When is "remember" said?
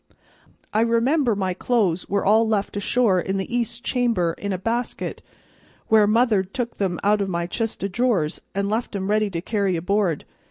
0.81-1.35